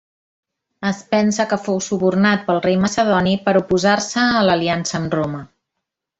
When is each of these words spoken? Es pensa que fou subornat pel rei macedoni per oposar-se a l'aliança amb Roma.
Es 0.91 1.01
pensa 1.11 1.45
que 1.51 1.59
fou 1.65 1.77
subornat 1.87 2.47
pel 2.47 2.61
rei 2.63 2.79
macedoni 2.87 3.35
per 3.45 3.55
oposar-se 3.61 4.25
a 4.41 4.43
l'aliança 4.49 4.99
amb 5.03 5.17
Roma. 5.21 5.45